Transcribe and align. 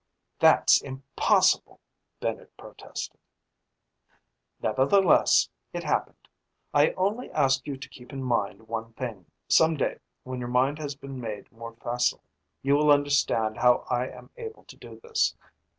"That's 0.39 0.81
impossible!" 0.81 1.79
Bennett 2.19 2.57
protested. 2.57 3.19
"Nevertheless, 4.59 5.47
it 5.73 5.83
happened. 5.83 6.27
I 6.73 6.93
only 6.93 7.29
ask 7.33 7.67
you 7.67 7.77
to 7.77 7.87
keep 7.87 8.11
in 8.11 8.23
mind 8.23 8.67
one 8.67 8.93
thing. 8.93 9.27
Someday, 9.47 9.99
when 10.23 10.39
your 10.39 10.49
mind 10.49 10.79
has 10.79 10.95
been 10.95 11.19
made 11.21 11.51
more 11.51 11.75
facile, 11.75 12.23
you 12.63 12.73
will 12.73 12.89
understand 12.89 13.57
how 13.59 13.85
I 13.91 14.07
am 14.07 14.31
able 14.37 14.63
to 14.63 14.75
do 14.75 14.99
this. 15.03 15.35